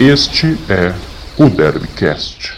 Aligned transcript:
Este 0.00 0.46
é 0.70 0.94
o 1.42 1.50
Derbycast. 1.50 2.56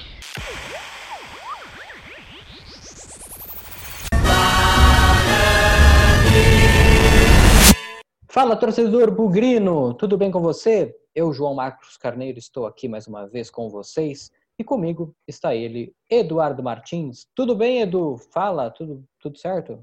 Fala, 8.29 8.55
torcedor 8.57 9.11
bugrino, 9.11 9.95
tudo 9.95 10.19
bem 10.19 10.31
com 10.31 10.43
você? 10.43 10.95
Eu, 11.15 11.33
João 11.33 11.55
Marcos 11.55 11.97
Carneiro, 11.97 12.39
estou 12.39 12.67
aqui 12.67 12.87
mais 12.87 13.07
uma 13.07 13.27
vez 13.27 13.49
com 13.49 13.71
vocês 13.71 14.31
e 14.59 14.63
comigo 14.63 15.17
está 15.27 15.55
ele, 15.55 15.95
Eduardo 16.11 16.63
Martins. 16.63 17.27
Tudo 17.35 17.55
bem, 17.55 17.81
Edu? 17.81 18.19
Fala, 18.31 18.71
tudo, 18.71 19.03
tudo 19.19 19.39
certo? 19.39 19.83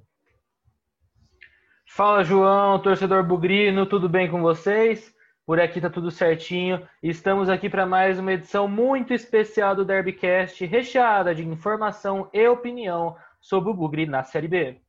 Fala, 1.88 2.24
João, 2.24 2.80
torcedor 2.80 3.24
bugrino, 3.24 3.88
tudo 3.88 4.08
bem 4.08 4.30
com 4.30 4.44
vocês? 4.44 5.17
Por 5.48 5.62
aqui 5.62 5.80
tá 5.80 5.90
tudo 5.90 6.12
certinho. 6.12 6.86
Estamos 7.02 7.48
aqui 7.48 7.70
para 7.70 7.86
mais 7.86 8.20
uma 8.20 8.34
edição 8.34 8.68
muito 8.68 9.14
especial 9.14 9.74
do 9.74 9.86
Derbycast, 9.86 10.66
recheada 10.66 11.34
de 11.34 11.48
informação 11.48 12.30
e 12.34 12.46
opinião 12.50 13.16
sobre 13.40 13.70
o 13.70 13.74
Bugre 13.74 14.06
na 14.06 14.24
Série 14.24 14.50
B. 14.50 14.82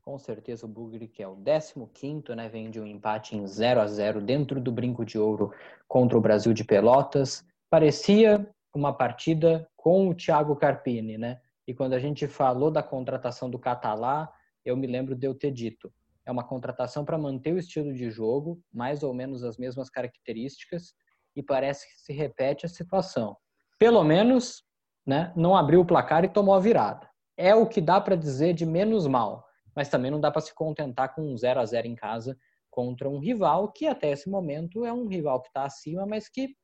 Com 0.00 0.18
certeza 0.18 0.64
o 0.64 0.68
Bugre, 0.68 1.08
que 1.08 1.22
é 1.22 1.28
o 1.28 1.36
15º, 1.36 2.34
né, 2.34 2.48
vem 2.48 2.70
de 2.70 2.80
um 2.80 2.86
empate 2.86 3.36
em 3.36 3.46
0 3.46 3.80
a 3.82 3.86
0 3.86 4.22
dentro 4.22 4.58
do 4.58 4.72
Brinco 4.72 5.04
de 5.04 5.18
Ouro 5.18 5.52
contra 5.86 6.16
o 6.16 6.22
Brasil 6.22 6.54
de 6.54 6.64
Pelotas. 6.64 7.44
Parecia 7.68 8.48
uma 8.74 8.94
partida 8.94 9.68
com 9.76 10.08
o 10.08 10.14
Thiago 10.14 10.56
Carpini, 10.56 11.18
né? 11.18 11.38
E 11.66 11.74
quando 11.74 11.92
a 11.92 11.98
gente 11.98 12.26
falou 12.26 12.70
da 12.70 12.82
contratação 12.82 13.50
do 13.50 13.58
Catalá, 13.58 14.32
eu 14.64 14.74
me 14.74 14.86
lembro 14.86 15.14
de 15.14 15.26
eu 15.26 15.34
ter 15.34 15.50
dito, 15.50 15.92
é 16.28 16.32
uma 16.32 16.44
contratação 16.44 17.06
para 17.06 17.16
manter 17.16 17.54
o 17.54 17.58
estilo 17.58 17.90
de 17.94 18.10
jogo, 18.10 18.60
mais 18.70 19.02
ou 19.02 19.14
menos 19.14 19.42
as 19.42 19.56
mesmas 19.56 19.88
características, 19.88 20.92
e 21.34 21.42
parece 21.42 21.88
que 21.88 21.98
se 22.02 22.12
repete 22.12 22.66
a 22.66 22.68
situação. 22.68 23.34
Pelo 23.78 24.04
menos, 24.04 24.62
né, 25.06 25.32
não 25.34 25.56
abriu 25.56 25.80
o 25.80 25.86
placar 25.86 26.24
e 26.24 26.28
tomou 26.28 26.54
a 26.54 26.60
virada. 26.60 27.08
É 27.34 27.54
o 27.54 27.66
que 27.66 27.80
dá 27.80 27.98
para 27.98 28.14
dizer 28.14 28.52
de 28.52 28.66
menos 28.66 29.06
mal, 29.06 29.46
mas 29.74 29.88
também 29.88 30.10
não 30.10 30.20
dá 30.20 30.30
para 30.30 30.42
se 30.42 30.54
contentar 30.54 31.14
com 31.14 31.22
um 31.22 31.34
0 31.34 31.60
a 31.60 31.64
0 31.64 31.86
em 31.86 31.94
casa 31.94 32.36
contra 32.68 33.08
um 33.08 33.18
rival 33.18 33.72
que 33.72 33.86
até 33.86 34.10
esse 34.10 34.28
momento 34.28 34.84
é 34.84 34.92
um 34.92 35.08
rival 35.08 35.40
que 35.40 35.48
está 35.48 35.64
acima, 35.64 36.04
mas 36.04 36.28
que 36.28 36.54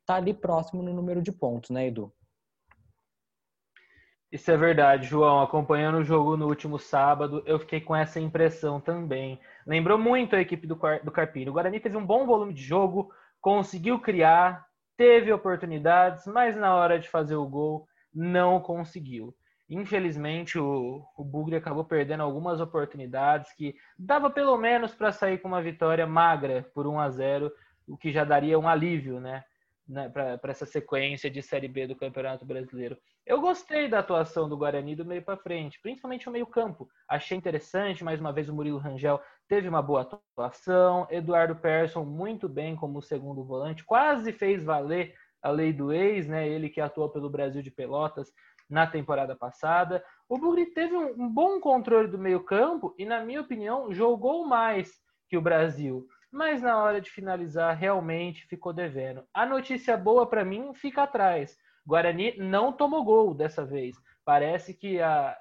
está 0.00 0.14
ali 0.14 0.32
próximo 0.32 0.80
no 0.80 0.94
número 0.94 1.20
de 1.20 1.32
pontos, 1.32 1.70
né, 1.70 1.88
Edu? 1.88 2.14
Isso 4.30 4.50
é 4.50 4.56
verdade, 4.56 5.06
João. 5.06 5.40
Acompanhando 5.40 5.98
o 5.98 6.04
jogo 6.04 6.36
no 6.36 6.46
último 6.48 6.78
sábado, 6.78 7.42
eu 7.46 7.58
fiquei 7.58 7.80
com 7.80 7.96
essa 7.96 8.20
impressão 8.20 8.78
também. 8.80 9.40
Lembrou 9.66 9.98
muito 9.98 10.36
a 10.36 10.40
equipe 10.40 10.66
do, 10.66 10.78
do 11.02 11.10
Carpino. 11.10 11.50
O 11.50 11.54
Guarani 11.54 11.80
teve 11.80 11.96
um 11.96 12.04
bom 12.04 12.26
volume 12.26 12.52
de 12.52 12.62
jogo, 12.62 13.10
conseguiu 13.40 13.98
criar, 14.00 14.66
teve 14.98 15.32
oportunidades, 15.32 16.26
mas 16.26 16.54
na 16.56 16.74
hora 16.74 16.98
de 16.98 17.08
fazer 17.08 17.36
o 17.36 17.48
gol, 17.48 17.88
não 18.14 18.60
conseguiu. 18.60 19.34
Infelizmente, 19.70 20.58
o, 20.58 21.02
o 21.16 21.24
Bugre 21.24 21.56
acabou 21.56 21.84
perdendo 21.84 22.22
algumas 22.22 22.60
oportunidades 22.60 23.52
que 23.54 23.74
dava 23.98 24.30
pelo 24.30 24.56
menos 24.58 24.94
para 24.94 25.12
sair 25.12 25.38
com 25.38 25.48
uma 25.48 25.62
vitória 25.62 26.06
magra 26.06 26.70
por 26.74 26.86
1 26.86 27.00
a 27.00 27.10
0 27.10 27.52
o 27.86 27.96
que 27.96 28.12
já 28.12 28.24
daria 28.24 28.58
um 28.58 28.68
alívio, 28.68 29.20
né? 29.20 29.42
Né, 29.88 30.08
para 30.08 30.38
essa 30.44 30.66
sequência 30.66 31.30
de 31.30 31.42
Série 31.42 31.66
B 31.66 31.86
do 31.86 31.96
Campeonato 31.96 32.44
Brasileiro. 32.44 32.98
Eu 33.24 33.40
gostei 33.40 33.88
da 33.88 34.00
atuação 34.00 34.48
do 34.48 34.56
Guarani 34.56 34.94
do 34.94 35.04
meio 35.04 35.22
para 35.22 35.36
frente, 35.36 35.80
principalmente 35.80 36.28
o 36.28 36.32
meio-campo. 36.32 36.88
Achei 37.08 37.36
interessante, 37.36 38.04
mais 38.04 38.20
uma 38.20 38.32
vez 38.32 38.48
o 38.48 38.54
Murilo 38.54 38.78
Rangel 38.78 39.20
teve 39.48 39.68
uma 39.68 39.80
boa 39.80 40.02
atuação, 40.02 41.06
Eduardo 41.10 41.56
Persson 41.56 42.04
muito 42.04 42.48
bem 42.48 42.76
como 42.76 43.00
segundo 43.00 43.42
volante, 43.42 43.84
quase 43.84 44.32
fez 44.32 44.62
valer 44.62 45.14
a 45.42 45.50
lei 45.50 45.72
do 45.72 45.92
ex, 45.92 46.26
né? 46.26 46.46
Ele 46.46 46.68
que 46.68 46.80
atuou 46.80 47.08
pelo 47.08 47.30
Brasil 47.30 47.62
de 47.62 47.70
Pelotas 47.70 48.32
na 48.68 48.86
temporada 48.86 49.34
passada. 49.34 50.04
O 50.28 50.36
Bugri 50.36 50.66
teve 50.66 50.94
um 50.94 51.28
bom 51.28 51.60
controle 51.60 52.08
do 52.08 52.18
meio-campo 52.18 52.94
e, 52.98 53.06
na 53.06 53.24
minha 53.24 53.40
opinião, 53.40 53.92
jogou 53.92 54.46
mais 54.46 54.92
que 55.28 55.36
o 55.36 55.42
Brasil 55.42 56.06
mas 56.30 56.60
na 56.60 56.82
hora 56.82 57.00
de 57.00 57.10
finalizar 57.10 57.76
realmente 57.76 58.46
ficou 58.46 58.72
devendo. 58.72 59.24
A 59.32 59.46
notícia 59.46 59.96
boa 59.96 60.28
para 60.28 60.44
mim 60.44 60.72
fica 60.74 61.02
atrás. 61.02 61.56
Guarani 61.86 62.36
não 62.36 62.72
tomou 62.72 63.02
gol 63.02 63.34
dessa 63.34 63.64
vez. 63.64 63.96
Parece 64.24 64.74
que 64.74 65.00
a, 65.00 65.36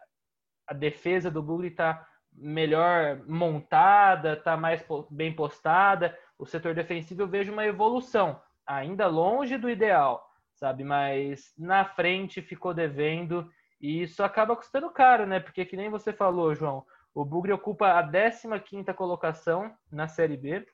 a 0.65 0.73
defesa 0.73 1.29
do 1.29 1.43
Bugre 1.43 1.67
está 1.67 2.07
melhor 2.31 3.21
montada, 3.27 4.33
está 4.33 4.55
mais 4.55 4.85
bem 5.11 5.35
postada. 5.35 6.17
O 6.37 6.45
setor 6.45 6.73
defensivo 6.73 7.23
eu 7.23 7.27
vejo 7.27 7.51
uma 7.51 7.65
evolução, 7.65 8.39
ainda 8.65 9.07
longe 9.07 9.57
do 9.57 9.69
ideal, 9.69 10.25
sabe? 10.53 10.83
Mas 10.83 11.51
na 11.57 11.83
frente 11.83 12.41
ficou 12.41 12.73
devendo 12.73 13.49
e 13.81 14.03
isso 14.03 14.23
acaba 14.23 14.55
custando 14.55 14.89
caro, 14.89 15.25
né? 15.25 15.39
Porque 15.39 15.65
que 15.65 15.75
nem 15.75 15.89
você 15.89 16.13
falou, 16.13 16.55
João, 16.55 16.85
o 17.13 17.25
Bugre 17.25 17.51
ocupa 17.51 17.99
a 17.99 18.07
15ª 18.07 18.93
colocação 18.93 19.75
na 19.91 20.07
Série 20.07 20.37
B 20.37 20.65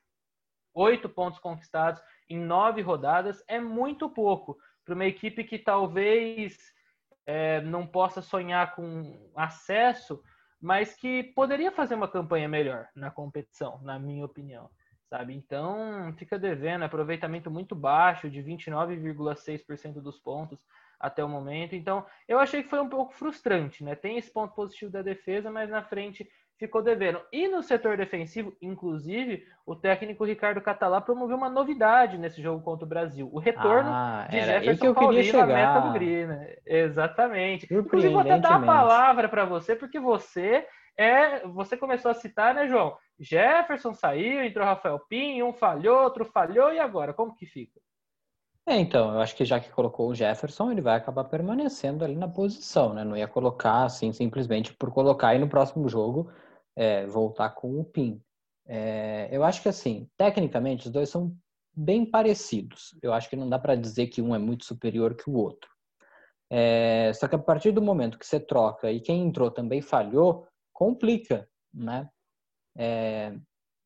oito 0.74 1.08
pontos 1.10 1.40
conquistados 1.40 2.02
em 2.30 2.40
nove 2.40 2.82
rodadas 2.82 3.44
é 3.48 3.60
muito 3.60 4.10
pouco 4.10 4.58
para 4.84 4.96
uma 4.96 5.06
equipe 5.06 5.44
que 5.44 5.58
talvez 5.58 6.74
é, 7.26 7.62
não 7.62 7.88
possa 7.88 8.22
sonhar 8.22 8.76
com 8.76 9.30
acesso, 9.36 10.22
mas 10.60 10.96
que 10.96 11.24
poderia 11.36 11.72
fazer 11.72 11.96
uma 11.96 12.08
campanha 12.08 12.48
melhor 12.48 12.88
na 12.96 13.12
competição, 13.12 13.82
na 13.82 14.00
minha 14.00 14.26
opinião. 14.26 14.70
Sabe? 15.10 15.36
Então, 15.36 16.12
fica 16.18 16.40
devendo, 16.40 16.84
aproveitamento 16.84 17.52
muito 17.52 17.76
baixo, 17.76 18.30
de 18.30 18.42
29,6% 18.42 20.02
dos 20.02 20.20
pontos 20.20 20.66
até 21.00 21.24
o 21.24 21.30
momento. 21.30 21.76
Então, 21.76 22.06
eu 22.28 22.40
achei 22.40 22.64
que 22.64 22.70
foi 22.70 22.80
um 22.80 22.90
pouco 22.90 23.14
frustrante, 23.14 23.84
né? 23.84 23.94
Tem 23.94 24.18
esse 24.18 24.32
ponto 24.32 24.56
positivo 24.56 24.90
da 24.90 25.02
defesa, 25.02 25.52
mas 25.52 25.70
na 25.70 25.84
frente 25.84 26.28
ficou 26.64 26.82
devendo. 26.82 27.22
E 27.32 27.48
no 27.48 27.62
setor 27.62 27.98
defensivo, 27.98 28.56
inclusive, 28.62 29.44
o 29.66 29.76
técnico 29.76 30.24
Ricardo 30.24 30.62
Catalá 30.62 31.02
promoveu 31.02 31.36
uma 31.36 31.50
novidade 31.50 32.18
nesse 32.18 32.42
jogo 32.42 32.64
contra 32.64 32.86
o 32.86 32.88
Brasil. 32.88 33.30
O 33.34 33.40
retorno 33.40 33.90
ah, 33.92 34.26
de 34.30 34.40
Jefferson 34.40 34.94
Paulino 34.94 35.42
à 35.42 35.46
meta 35.46 35.80
do 35.82 35.92
Grina. 35.92 36.48
Exatamente. 36.66 37.68
Inclusive, 37.70 38.14
vou 38.14 38.22
até 38.22 38.40
dar 38.40 38.56
a 38.56 38.66
palavra 38.66 39.28
para 39.28 39.44
você, 39.44 39.76
porque 39.76 40.00
você 40.00 40.66
é. 40.98 41.46
Você 41.48 41.76
começou 41.76 42.12
a 42.12 42.14
citar, 42.14 42.56
né, 42.56 42.68
João? 42.68 42.96
Jefferson 43.20 43.94
saiu, 43.94 44.44
entrou 44.44 44.66
Rafael 44.66 45.00
Pinho, 45.10 45.48
um 45.48 45.54
falhou, 45.54 46.04
outro 46.04 46.26
falhou, 46.26 46.72
e 46.72 46.80
agora? 46.80 47.14
Como 47.14 47.36
que 47.36 47.46
fica? 47.46 47.80
É, 48.66 48.78
então, 48.78 49.14
eu 49.14 49.20
acho 49.20 49.36
que 49.36 49.44
já 49.44 49.60
que 49.60 49.70
colocou 49.70 50.08
o 50.08 50.16
Jefferson, 50.16 50.72
ele 50.72 50.80
vai 50.80 50.96
acabar 50.96 51.26
permanecendo 51.26 52.06
ali 52.06 52.16
na 52.16 52.30
posição, 52.30 52.94
né? 52.94 53.04
Não 53.04 53.18
ia 53.18 53.28
colocar 53.28 53.84
assim 53.84 54.14
simplesmente 54.14 54.74
por 54.74 54.90
colocar 54.90 55.36
e 55.36 55.40
no 55.40 55.50
próximo 55.50 55.90
jogo 55.90 56.32
é, 56.76 57.06
voltar 57.06 57.50
com 57.50 57.80
o 57.80 57.84
PIN. 57.84 58.22
É, 58.66 59.30
eu 59.32 59.44
acho 59.44 59.62
que 59.62 59.70
assim, 59.70 60.10
tecnicamente, 60.18 60.86
os 60.86 60.92
dois 60.92 61.10
são 61.10 61.36
bem 61.76 62.06
parecidos. 62.06 62.98
Eu 63.02 63.14
acho 63.14 63.30
que 63.30 63.36
não 63.36 63.50
dá 63.50 63.60
para 63.60 63.76
dizer 63.76 64.08
que 64.08 64.22
um 64.22 64.36
é 64.36 64.40
muito 64.40 64.66
superior 64.66 65.16
que 65.16 65.30
o 65.30 65.36
outro. 65.36 65.70
É, 66.50 67.12
só 67.16 67.28
que 67.28 67.36
a 67.36 67.40
partir 67.40 67.72
do 67.72 67.82
momento 67.82 68.18
que 68.18 68.28
você 68.28 68.40
troca 68.40 68.92
e 68.92 69.00
quem 69.00 69.24
entrou 69.24 69.50
também 69.50 69.82
falhou, 69.82 70.48
complica, 70.72 71.50
né? 71.74 72.08
É, 72.78 73.34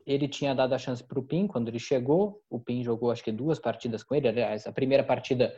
ele 0.06 0.28
tinha 0.28 0.56
dado 0.56 0.74
a 0.74 0.78
chance 0.78 1.04
para 1.04 1.20
o 1.20 1.24
PIN 1.24 1.48
quando 1.48 1.70
ele 1.70 1.80
chegou. 1.80 2.42
O 2.50 2.60
PIN 2.60 2.84
jogou 2.84 3.12
acho 3.12 3.24
que 3.24 3.32
duas 3.32 3.60
partidas 3.60 4.04
com 4.04 4.16
ele. 4.16 4.28
Aliás, 4.28 4.68
a 4.68 4.72
primeira 4.72 5.04
partida 5.04 5.54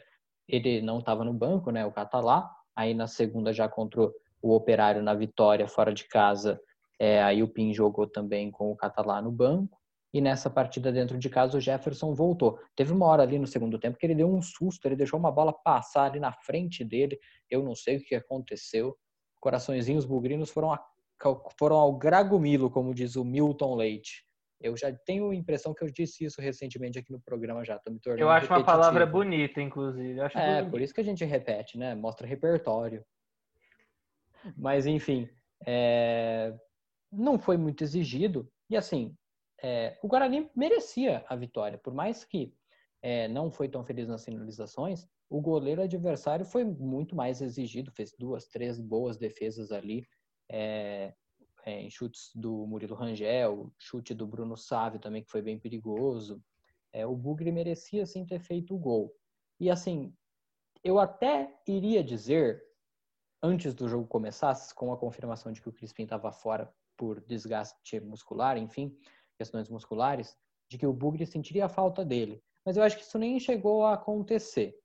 ele 0.48 0.82
não 0.82 1.00
estava 1.00 1.24
no 1.24 1.34
banco, 1.34 1.72
né? 1.72 1.86
O 1.86 1.92
Catalá. 1.92 2.50
Aí 2.76 2.94
na 2.94 3.08
segunda 3.08 3.52
já 3.54 3.68
contra 3.68 4.02
o 4.42 4.56
Operário 4.56 5.04
na 5.04 5.14
vitória 5.14 5.68
fora 5.68 5.94
de 5.94 6.08
casa 6.08 6.60
é, 7.00 7.24
aí 7.24 7.42
o 7.42 7.48
Pin 7.48 7.74
jogou 7.74 8.06
também 8.06 8.52
com 8.52 8.70
o 8.72 8.76
Catalá 8.76 9.22
no 9.22 9.32
banco. 9.32 9.80
E 10.12 10.20
nessa 10.20 10.50
partida 10.50 10.92
dentro 10.92 11.18
de 11.18 11.30
casa 11.30 11.58
o 11.58 11.62
Jefferson 11.62 12.14
voltou. 12.14 12.60
Teve 12.76 12.92
uma 12.92 13.06
hora 13.06 13.24
ali 13.24 13.40
no 13.40 13.48
segundo 13.48 13.80
tempo 13.80 13.98
que 13.98 14.06
ele 14.06 14.16
deu 14.16 14.28
um 14.28 14.42
susto, 14.42 14.86
ele 14.88 14.96
deixou 14.96 15.20
uma 15.20 15.32
bola 15.32 15.54
passar 15.54 16.06
ali 16.06 16.20
na 16.20 16.34
frente 16.34 16.84
dele. 16.84 17.18
Eu 17.50 17.64
não 17.64 17.76
sei 17.76 17.98
o 17.98 18.04
que 18.04 18.16
aconteceu. 18.16 18.98
Coraçõezinhos 19.40 20.06
bugrinos 20.06 20.50
foram, 20.50 20.74
a, 20.74 20.84
foram 21.58 21.78
ao 21.78 21.96
gragomilo, 21.96 22.72
como 22.72 22.94
diz 22.94 23.16
o 23.16 23.24
Milton 23.24 23.76
Leite. 23.76 24.26
Eu 24.60 24.76
já 24.76 24.92
tenho 24.92 25.30
a 25.30 25.36
impressão 25.36 25.74
que 25.74 25.84
eu 25.84 25.90
disse 25.90 26.26
isso 26.26 26.42
recentemente 26.42 26.98
aqui 26.98 27.14
no 27.14 27.22
programa 27.22 27.64
já. 27.64 27.78
Tô 27.78 27.92
me 27.92 28.00
tornando 28.00 28.24
eu 28.24 28.30
acho 28.30 28.48
repetitivo. 28.48 28.68
uma 28.72 28.78
palavra 28.78 29.06
bonita, 29.06 29.62
inclusive. 29.62 30.20
é, 30.20 30.56
bonito. 30.56 30.72
por 30.72 30.82
isso 30.82 30.94
que 30.94 31.02
a 31.02 31.06
gente 31.06 31.24
repete, 31.24 31.78
né? 31.78 31.94
Mostra 31.94 32.28
repertório. 32.28 33.06
Mas, 34.58 34.88
enfim, 34.88 35.30
é 35.66 36.54
não 37.12 37.40
foi 37.40 37.58
muito 37.58 37.84
exigido. 37.84 38.52
E 38.70 38.78
assim, 38.78 39.16
é, 39.62 39.98
o 40.02 40.08
Guarani 40.08 40.50
merecia 40.56 41.26
a 41.28 41.36
vitória, 41.36 41.78
por 41.78 41.94
mais 41.94 42.24
que 42.24 42.54
é, 43.02 43.28
não 43.28 43.52
foi 43.52 43.68
tão 43.70 43.84
feliz 43.84 44.08
nas 44.08 44.24
finalizações, 44.24 45.08
o 45.30 45.42
goleiro 45.42 45.82
adversário 45.82 46.46
foi 46.46 46.64
muito 46.64 47.16
mais 47.16 47.42
exigido, 47.42 47.92
fez 47.92 48.14
duas, 48.18 48.48
três 48.48 48.80
boas 48.80 49.18
defesas 49.18 49.72
ali, 49.72 50.06
é, 50.50 51.14
é 51.66 51.82
em 51.82 51.90
chutes 51.90 52.32
do 52.34 52.66
Murilo 52.66 52.96
Rangel, 52.96 53.72
chute 53.78 54.14
do 54.14 54.26
Bruno 54.26 54.58
Sávio 54.58 55.00
também, 55.00 55.24
que 55.24 55.30
foi 55.30 55.42
bem 55.42 55.60
perigoso. 55.60 56.44
É, 56.92 57.06
o 57.06 57.16
Bugre 57.16 57.52
merecia 57.52 58.06
sim 58.06 58.26
ter 58.26 58.40
feito 58.40 58.74
o 58.76 58.80
gol. 58.80 59.14
E 59.60 59.70
assim, 59.70 60.14
eu 60.84 60.98
até 60.98 61.54
iria 61.68 62.04
dizer, 62.04 62.64
antes 63.44 63.74
do 63.74 63.88
jogo 63.88 64.08
começar, 64.08 64.56
com 64.74 64.92
a 64.92 64.98
confirmação 64.98 65.52
de 65.52 65.62
que 65.62 65.70
o 65.70 65.74
Crispim 65.74 66.04
estava 66.04 66.32
fora 66.32 66.74
por 67.00 67.22
desgaste 67.22 68.02
muscular, 68.02 68.58
enfim, 68.58 68.94
questões 69.38 69.70
musculares, 69.70 70.36
de 70.70 70.78
que 70.78 70.86
o 70.86 70.92
Bugre 70.92 71.26
sentiria 71.26 71.66
a 71.66 71.70
falta 71.70 72.04
dele. 72.04 72.44
Mas 72.66 72.76
eu 72.76 72.84
acho 72.84 72.98
que 72.98 73.04
isso 73.04 73.18
nem 73.18 73.40
chegou 73.40 73.86
a 73.86 73.94
acontecer. 73.94 74.76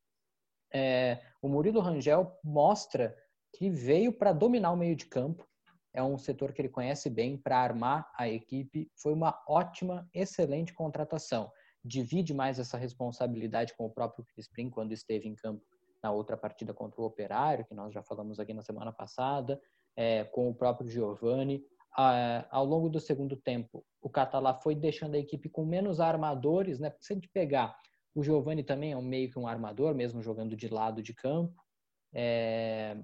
É, 0.72 1.20
o 1.42 1.48
Murilo 1.48 1.80
Rangel 1.80 2.38
mostra 2.42 3.14
que 3.52 3.68
veio 3.68 4.12
para 4.12 4.32
dominar 4.32 4.70
o 4.70 4.76
meio 4.76 4.94
de 4.94 5.06
campo. 5.06 5.44
É 5.92 6.02
um 6.02 6.16
setor 6.16 6.52
que 6.52 6.62
ele 6.62 6.68
conhece 6.68 7.10
bem 7.10 7.36
para 7.36 7.58
armar 7.58 8.08
a 8.16 8.28
equipe. 8.28 8.90
Foi 8.96 9.12
uma 9.12 9.42
ótima, 9.48 10.08
excelente 10.14 10.72
contratação. 10.72 11.50
Divide 11.84 12.32
mais 12.32 12.58
essa 12.60 12.78
responsabilidade 12.78 13.74
com 13.76 13.86
o 13.86 13.90
próprio 13.90 14.24
Crispim 14.24 14.70
quando 14.70 14.92
esteve 14.92 15.28
em 15.28 15.34
campo 15.34 15.62
na 16.02 16.12
outra 16.12 16.36
partida 16.36 16.72
contra 16.72 17.00
o 17.00 17.04
Operário, 17.04 17.64
que 17.64 17.74
nós 17.74 17.92
já 17.92 18.02
falamos 18.02 18.38
aqui 18.38 18.52
na 18.54 18.62
semana 18.62 18.92
passada, 18.92 19.60
é, 19.96 20.24
com 20.24 20.48
o 20.48 20.54
próprio 20.54 20.88
Giovani 20.88 21.64
ao 21.94 22.64
longo 22.64 22.88
do 22.88 22.98
segundo 22.98 23.36
tempo, 23.36 23.84
o 24.00 24.10
Catalá 24.10 24.54
foi 24.54 24.74
deixando 24.74 25.14
a 25.14 25.18
equipe 25.18 25.48
com 25.48 25.64
menos 25.64 26.00
armadores, 26.00 26.78
né? 26.78 26.90
Porque 26.90 27.04
se 27.04 27.12
a 27.12 27.16
gente 27.16 27.28
pegar 27.28 27.76
o 28.14 28.22
Giovani 28.22 28.62
também 28.62 28.92
é 28.92 28.96
um 28.96 29.02
meio 29.02 29.30
que 29.30 29.38
um 29.38 29.46
armador, 29.46 29.94
mesmo 29.94 30.22
jogando 30.22 30.56
de 30.56 30.68
lado 30.68 31.02
de 31.02 31.12
campo, 31.12 31.60
é, 32.14 32.96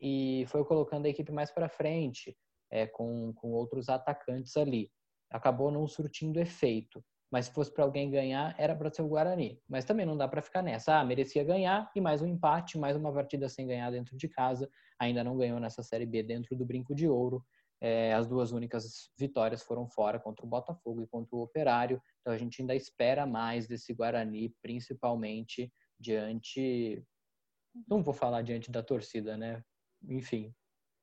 e 0.00 0.44
foi 0.48 0.64
colocando 0.64 1.06
a 1.06 1.08
equipe 1.08 1.32
mais 1.32 1.50
para 1.50 1.68
frente, 1.68 2.36
é, 2.70 2.86
com, 2.86 3.32
com 3.34 3.52
outros 3.52 3.88
atacantes 3.88 4.56
ali. 4.56 4.90
Acabou 5.30 5.70
não 5.70 5.86
surtindo 5.86 6.40
efeito. 6.40 7.02
Mas 7.30 7.46
se 7.46 7.52
fosse 7.52 7.72
para 7.72 7.82
alguém 7.84 8.10
ganhar, 8.10 8.54
era 8.58 8.76
para 8.76 8.92
ser 8.92 9.02
o 9.02 9.08
Guarani. 9.08 9.60
Mas 9.68 9.84
também 9.84 10.06
não 10.06 10.16
dá 10.16 10.28
para 10.28 10.42
ficar 10.42 10.62
nessa. 10.62 11.00
Ah, 11.00 11.04
merecia 11.04 11.42
ganhar 11.42 11.90
e 11.96 12.00
mais 12.00 12.22
um 12.22 12.26
empate, 12.26 12.78
mais 12.78 12.96
uma 12.96 13.12
partida 13.12 13.48
sem 13.48 13.66
ganhar 13.66 13.90
dentro 13.90 14.16
de 14.16 14.28
casa. 14.28 14.70
Ainda 15.00 15.24
não 15.24 15.36
ganhou 15.36 15.58
nessa 15.58 15.82
Série 15.82 16.06
B 16.06 16.22
dentro 16.22 16.54
do 16.54 16.64
Brinco 16.64 16.94
de 16.94 17.08
Ouro. 17.08 17.44
É, 17.86 18.14
as 18.14 18.26
duas 18.26 18.50
únicas 18.50 19.10
vitórias 19.14 19.62
foram 19.62 19.86
fora 19.86 20.18
contra 20.18 20.46
o 20.46 20.48
Botafogo 20.48 21.02
e 21.02 21.06
contra 21.06 21.36
o 21.36 21.42
Operário. 21.42 22.00
Então 22.22 22.32
a 22.32 22.38
gente 22.38 22.62
ainda 22.62 22.74
espera 22.74 23.26
mais 23.26 23.66
desse 23.66 23.92
Guarani, 23.92 24.54
principalmente 24.62 25.70
diante. 26.00 27.04
Não 27.86 28.02
vou 28.02 28.14
falar 28.14 28.40
diante 28.40 28.70
da 28.70 28.82
torcida, 28.82 29.36
né? 29.36 29.62
Enfim, 30.08 30.50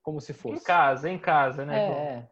como 0.01 0.19
se 0.19 0.33
fosse. 0.33 0.63
Em 0.63 0.66
casa, 0.66 1.07
em 1.07 1.19
casa, 1.19 1.63
né? 1.68 1.92
É. 1.92 2.30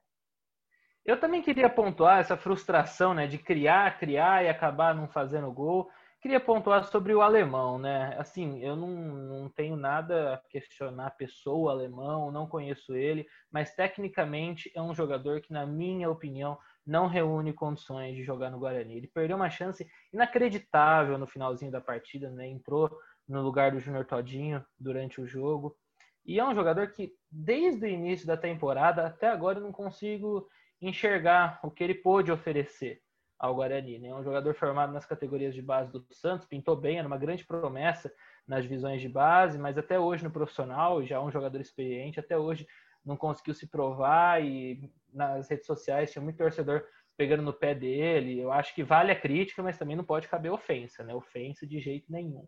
Eu 1.05 1.19
também 1.19 1.43
queria 1.43 1.69
pontuar 1.69 2.19
essa 2.19 2.35
frustração, 2.35 3.13
né, 3.13 3.27
de 3.27 3.37
criar, 3.37 3.99
criar 3.99 4.43
e 4.43 4.49
acabar 4.49 4.95
não 4.95 5.07
fazendo 5.07 5.51
gol. 5.51 5.91
Queria 6.21 6.39
pontuar 6.39 6.83
sobre 6.83 7.13
o 7.13 7.21
alemão, 7.21 7.79
né? 7.79 8.13
Assim, 8.19 8.61
eu 8.61 8.75
não, 8.75 8.89
não 8.89 9.49
tenho 9.49 9.77
nada 9.77 10.33
a 10.33 10.37
questionar 10.49 11.07
a 11.07 11.11
pessoa 11.11 11.71
alemão, 11.71 12.29
não 12.29 12.45
conheço 12.45 12.93
ele, 12.93 13.25
mas 13.49 13.73
tecnicamente 13.73 14.69
é 14.75 14.81
um 14.81 14.93
jogador 14.93 15.39
que, 15.39 15.53
na 15.53 15.65
minha 15.65 16.09
opinião, 16.09 16.57
não 16.85 17.07
reúne 17.07 17.53
condições 17.53 18.17
de 18.17 18.23
jogar 18.23 18.51
no 18.51 18.59
Guarani. 18.59 18.97
Ele 18.97 19.07
perdeu 19.07 19.37
uma 19.37 19.49
chance 19.49 19.89
inacreditável 20.11 21.17
no 21.17 21.25
finalzinho 21.25 21.71
da 21.71 21.79
partida, 21.79 22.29
né? 22.29 22.47
Entrou 22.49 22.89
no 23.25 23.41
lugar 23.41 23.71
do 23.71 23.79
Júnior 23.79 24.05
Todinho 24.05 24.65
durante 24.77 25.21
o 25.21 25.27
jogo. 25.27 25.77
E 26.25 26.37
é 26.37 26.45
um 26.45 26.53
jogador 26.53 26.91
que, 26.91 27.13
desde 27.31 27.85
o 27.85 27.89
início 27.89 28.27
da 28.27 28.35
temporada 28.35 29.05
até 29.07 29.29
agora, 29.29 29.59
eu 29.59 29.63
não 29.63 29.71
consigo 29.71 30.49
enxergar 30.81 31.61
o 31.63 31.71
que 31.71 31.81
ele 31.81 31.95
pôde 31.95 32.29
oferecer 32.29 33.01
ao 33.39 33.55
Guarani. 33.55 33.97
Né? 33.97 34.13
Um 34.13 34.23
jogador 34.23 34.53
formado 34.53 34.91
nas 34.91 35.05
categorias 35.05 35.55
de 35.55 35.61
base 35.61 35.91
do 35.91 36.05
Santos, 36.11 36.45
pintou 36.45 36.75
bem, 36.75 36.99
era 36.99 37.07
uma 37.07 37.17
grande 37.17 37.45
promessa 37.45 38.13
nas 38.45 38.63
divisões 38.63 39.01
de 39.01 39.07
base, 39.07 39.57
mas 39.57 39.77
até 39.77 39.99
hoje 39.99 40.23
no 40.23 40.31
profissional, 40.31 41.03
já 41.05 41.15
é 41.15 41.19
um 41.19 41.31
jogador 41.31 41.61
experiente, 41.61 42.19
até 42.19 42.37
hoje 42.37 42.67
não 43.05 43.15
conseguiu 43.15 43.53
se 43.53 43.67
provar 43.67 44.43
e 44.43 44.91
nas 45.13 45.49
redes 45.49 45.65
sociais 45.65 46.11
tinha 46.11 46.21
muito 46.21 46.37
torcedor 46.37 46.83
pegando 47.15 47.43
no 47.43 47.53
pé 47.53 47.73
dele. 47.73 48.39
Eu 48.39 48.51
acho 48.51 48.73
que 48.75 48.83
vale 48.83 49.11
a 49.11 49.19
crítica, 49.19 49.63
mas 49.63 49.77
também 49.77 49.95
não 49.95 50.03
pode 50.03 50.27
caber 50.27 50.51
ofensa, 50.51 51.03
né? 51.03 51.13
Ofensa 51.13 51.65
de 51.65 51.79
jeito 51.79 52.11
nenhum. 52.11 52.47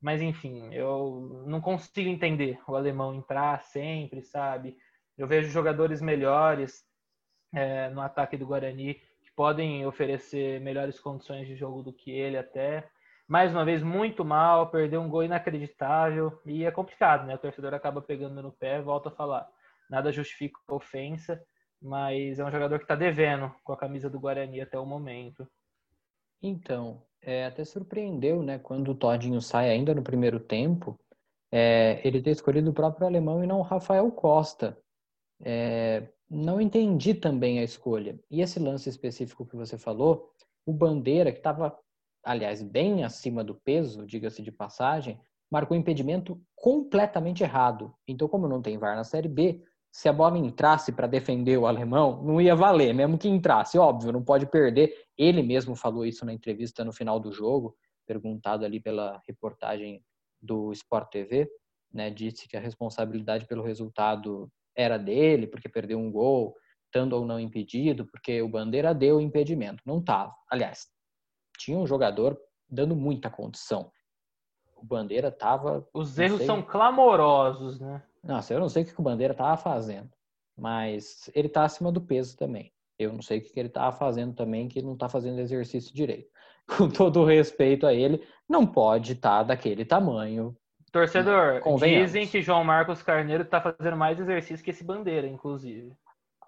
Mas 0.00 0.20
enfim, 0.20 0.72
eu 0.74 1.44
não 1.46 1.60
consigo 1.60 2.08
entender 2.08 2.60
o 2.68 2.76
alemão 2.76 3.14
entrar 3.14 3.62
sempre, 3.62 4.22
sabe? 4.22 4.76
Eu 5.16 5.26
vejo 5.26 5.48
jogadores 5.48 6.00
melhores 6.00 6.84
é, 7.54 7.88
no 7.90 8.00
ataque 8.00 8.36
do 8.36 8.46
Guarani 8.46 9.00
podem 9.36 9.86
oferecer 9.86 10.60
melhores 10.60 10.98
condições 10.98 11.46
de 11.46 11.56
jogo 11.56 11.82
do 11.82 11.92
que 11.92 12.10
ele 12.10 12.36
até. 12.36 12.88
Mais 13.26 13.52
uma 13.52 13.64
vez, 13.64 13.82
muito 13.82 14.24
mal, 14.24 14.70
perdeu 14.70 15.00
um 15.00 15.08
gol 15.08 15.24
inacreditável 15.24 16.40
e 16.44 16.64
é 16.64 16.70
complicado, 16.70 17.26
né? 17.26 17.34
O 17.34 17.38
torcedor 17.38 17.72
acaba 17.72 18.02
pegando 18.02 18.42
no 18.42 18.52
pé, 18.52 18.80
volta 18.82 19.08
a 19.08 19.12
falar. 19.12 19.48
Nada 19.88 20.12
justifica 20.12 20.58
a 20.68 20.74
ofensa, 20.74 21.42
mas 21.80 22.38
é 22.38 22.44
um 22.44 22.50
jogador 22.50 22.78
que 22.78 22.84
está 22.84 22.94
devendo 22.94 23.54
com 23.62 23.72
a 23.72 23.76
camisa 23.76 24.10
do 24.10 24.20
Guarani 24.20 24.60
até 24.60 24.78
o 24.78 24.86
momento. 24.86 25.48
Então, 26.42 27.02
é, 27.22 27.46
até 27.46 27.64
surpreendeu, 27.64 28.42
né? 28.42 28.58
Quando 28.58 28.90
o 28.90 28.94
Todinho 28.94 29.40
sai 29.40 29.70
ainda 29.70 29.94
no 29.94 30.02
primeiro 30.02 30.38
tempo, 30.38 30.98
é, 31.50 32.00
ele 32.06 32.20
ter 32.20 32.30
escolhido 32.30 32.70
o 32.70 32.74
próprio 32.74 33.06
alemão 33.06 33.42
e 33.42 33.46
não 33.46 33.60
o 33.60 33.62
Rafael 33.62 34.10
Costa. 34.10 34.76
É, 35.42 36.08
não 36.34 36.60
entendi 36.60 37.14
também 37.14 37.58
a 37.58 37.62
escolha. 37.62 38.18
E 38.30 38.40
esse 38.40 38.58
lance 38.58 38.88
específico 38.88 39.46
que 39.46 39.56
você 39.56 39.78
falou, 39.78 40.30
o 40.66 40.72
Bandeira, 40.72 41.30
que 41.32 41.38
estava, 41.38 41.78
aliás, 42.24 42.62
bem 42.62 43.04
acima 43.04 43.44
do 43.44 43.54
peso, 43.54 44.06
diga-se 44.06 44.42
de 44.42 44.50
passagem, 44.50 45.20
marcou 45.50 45.76
impedimento 45.76 46.40
completamente 46.56 47.42
errado. 47.42 47.94
Então, 48.08 48.28
como 48.28 48.48
não 48.48 48.60
tem 48.60 48.78
VAR 48.78 48.96
na 48.96 49.04
Série 49.04 49.28
B, 49.28 49.62
se 49.92 50.08
a 50.08 50.12
bola 50.12 50.36
entrasse 50.36 50.90
para 50.90 51.06
defender 51.06 51.56
o 51.56 51.66
alemão, 51.66 52.20
não 52.24 52.40
ia 52.40 52.56
valer, 52.56 52.92
mesmo 52.92 53.16
que 53.16 53.28
entrasse. 53.28 53.78
Óbvio, 53.78 54.10
não 54.10 54.24
pode 54.24 54.46
perder. 54.46 54.92
Ele 55.16 55.40
mesmo 55.42 55.76
falou 55.76 56.04
isso 56.04 56.26
na 56.26 56.32
entrevista 56.32 56.84
no 56.84 56.92
final 56.92 57.20
do 57.20 57.30
jogo, 57.30 57.76
perguntado 58.04 58.64
ali 58.64 58.80
pela 58.80 59.22
reportagem 59.26 60.02
do 60.42 60.72
Sport 60.72 61.10
TV, 61.10 61.48
né, 61.92 62.10
disse 62.10 62.48
que 62.48 62.56
a 62.56 62.60
responsabilidade 62.60 63.46
pelo 63.46 63.62
resultado 63.62 64.50
era 64.76 64.98
dele, 64.98 65.46
porque 65.46 65.68
perdeu 65.68 65.98
um 65.98 66.10
gol, 66.10 66.54
estando 66.86 67.14
ou 67.14 67.24
não 67.24 67.40
impedido, 67.40 68.06
porque 68.06 68.40
o 68.40 68.48
Bandeira 68.48 68.94
deu 68.94 69.20
impedimento. 69.20 69.82
Não 69.84 69.98
estava. 69.98 70.32
Aliás, 70.50 70.86
tinha 71.58 71.78
um 71.78 71.86
jogador 71.86 72.38
dando 72.68 72.94
muita 72.94 73.28
condição. 73.28 73.90
O 74.76 74.84
Bandeira 74.84 75.28
estava. 75.28 75.86
Os 75.92 76.18
erros 76.18 76.38
sei... 76.38 76.46
são 76.46 76.62
clamorosos, 76.62 77.80
né? 77.80 78.02
Nossa, 78.22 78.54
eu 78.54 78.60
não 78.60 78.68
sei 78.68 78.82
o 78.82 78.86
que 78.86 78.98
o 78.98 79.02
Bandeira 79.02 79.32
estava 79.32 79.56
fazendo, 79.56 80.10
mas 80.56 81.30
ele 81.34 81.48
está 81.48 81.64
acima 81.64 81.92
do 81.92 82.00
peso 82.00 82.36
também. 82.36 82.72
Eu 82.98 83.12
não 83.12 83.20
sei 83.20 83.38
o 83.38 83.42
que 83.42 83.58
ele 83.58 83.68
estava 83.68 83.94
fazendo 83.94 84.34
também, 84.34 84.68
que 84.68 84.80
não 84.80 84.94
está 84.94 85.08
fazendo 85.08 85.40
exercício 85.40 85.94
direito. 85.94 86.30
Com 86.78 86.88
todo 86.88 87.20
o 87.20 87.24
respeito 87.26 87.86
a 87.86 87.92
ele, 87.92 88.26
não 88.48 88.66
pode 88.66 89.12
estar 89.12 89.38
tá 89.38 89.42
daquele 89.42 89.84
tamanho 89.84 90.56
Torcedor, 90.94 91.60
dizem 91.80 92.24
que 92.24 92.40
João 92.40 92.62
Marcos 92.62 93.02
Carneiro 93.02 93.42
está 93.42 93.60
fazendo 93.60 93.96
mais 93.96 94.16
exercício 94.20 94.64
que 94.64 94.70
esse 94.70 94.84
Bandeira, 94.84 95.26
inclusive. 95.26 95.92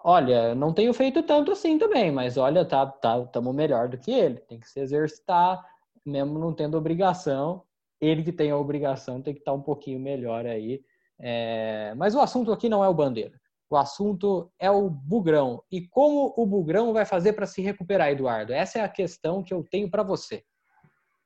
Olha, 0.04 0.54
não 0.54 0.72
tenho 0.72 0.94
feito 0.94 1.20
tanto 1.24 1.50
assim 1.50 1.76
também, 1.76 2.12
mas 2.12 2.36
olha, 2.36 2.64
tá, 2.64 2.86
tá, 2.86 3.24
tamo 3.26 3.52
melhor 3.52 3.88
do 3.88 3.98
que 3.98 4.12
ele. 4.12 4.36
Tem 4.36 4.60
que 4.60 4.70
se 4.70 4.78
exercitar, 4.78 5.60
mesmo 6.04 6.38
não 6.38 6.54
tendo 6.54 6.78
obrigação. 6.78 7.64
Ele 8.00 8.22
que 8.22 8.30
tem 8.30 8.52
a 8.52 8.56
obrigação 8.56 9.20
tem 9.20 9.34
que 9.34 9.40
estar 9.40 9.50
tá 9.50 9.56
um 9.56 9.60
pouquinho 9.60 9.98
melhor 9.98 10.46
aí. 10.46 10.80
É... 11.18 11.92
Mas 11.96 12.14
o 12.14 12.20
assunto 12.20 12.52
aqui 12.52 12.68
não 12.68 12.84
é 12.84 12.88
o 12.88 12.94
Bandeira. 12.94 13.40
O 13.68 13.76
assunto 13.76 14.48
é 14.60 14.70
o 14.70 14.88
Bugrão. 14.88 15.60
E 15.72 15.88
como 15.88 16.32
o 16.36 16.46
Bugrão 16.46 16.92
vai 16.92 17.04
fazer 17.04 17.32
para 17.32 17.46
se 17.46 17.60
recuperar, 17.60 18.10
Eduardo? 18.10 18.52
Essa 18.52 18.78
é 18.78 18.82
a 18.82 18.88
questão 18.88 19.42
que 19.42 19.52
eu 19.52 19.66
tenho 19.68 19.90
para 19.90 20.04
você. 20.04 20.44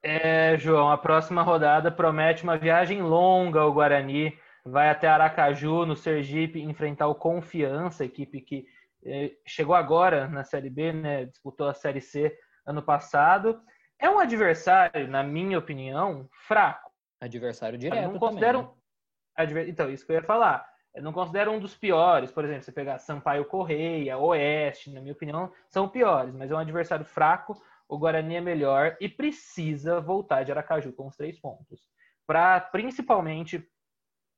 É, 0.03 0.57
João, 0.57 0.91
a 0.91 0.97
próxima 0.97 1.43
rodada 1.43 1.91
promete 1.91 2.43
uma 2.43 2.57
viagem 2.57 3.03
longa 3.03 3.61
ao 3.61 3.73
Guarani. 3.73 4.37
Vai 4.65 4.89
até 4.89 5.09
Aracaju, 5.09 5.87
no 5.87 5.97
Sergipe, 5.97 6.63
enfrentar 6.63 7.07
o 7.07 7.15
Confiança, 7.15 8.05
equipe 8.05 8.41
que 8.41 8.67
é, 9.05 9.33
chegou 9.47 9.75
agora 9.75 10.29
na 10.29 10.45
Série 10.45 10.71
B, 10.71 10.93
né? 10.93 11.25
Disputou 11.27 11.69
a 11.69 11.75
Série 11.75 12.01
C 12.01 12.37
ano 12.67 12.83
passado. 12.83 13.61
É 13.99 14.09
um 14.09 14.19
adversário, 14.19 15.09
na 15.09 15.23
minha 15.23 15.59
opinião, 15.59 16.29
fraco. 16.47 16.91
Adversário 17.21 17.79
direto. 17.79 18.03
Eu 18.03 18.13
não 18.13 18.19
considero. 18.19 18.75
Também, 19.37 19.65
né? 19.65 19.69
Então, 19.69 19.91
isso 19.91 20.07
que 20.07 20.13
eu 20.13 20.17
ia 20.17 20.23
falar. 20.23 20.67
Eu 20.95 21.03
não 21.03 21.13
considero 21.13 21.53
um 21.53 21.59
dos 21.59 21.77
piores. 21.77 22.33
Por 22.33 22.45
exemplo, 22.45 22.63
você 22.63 22.73
pegar 22.73 22.99
Sampaio 22.99 23.45
Correia, 23.45 24.19
Oeste, 24.19 24.91
na 24.91 25.01
minha 25.01 25.13
opinião, 25.13 25.53
são 25.69 25.89
piores, 25.89 26.35
mas 26.35 26.51
é 26.51 26.55
um 26.55 26.59
adversário 26.59 27.05
fraco 27.05 27.55
o 27.91 27.99
Guarani 27.99 28.37
é 28.37 28.41
melhor 28.41 28.97
e 29.01 29.09
precisa 29.09 30.01
voltar 30.01 30.45
de 30.45 30.53
Aracaju 30.53 30.93
com 30.93 31.09
os 31.09 31.17
três 31.17 31.39
pontos. 31.41 31.83
Para 32.25 32.61
principalmente 32.61 33.69